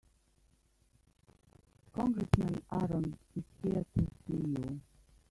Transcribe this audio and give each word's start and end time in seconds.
Congressman 1.93 2.63
Aaron 2.71 3.19
is 3.35 3.43
here 3.61 3.85
to 3.95 4.07
see 4.27 4.49
you. 4.57 4.79